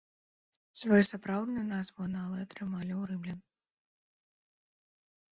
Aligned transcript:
Сваю 0.83 1.01
сапраўдную 1.07 1.65
назву 1.73 1.99
аналы 2.09 2.37
атрымалі 2.45 2.93
ў 2.95 3.11
рымлян. 3.11 3.43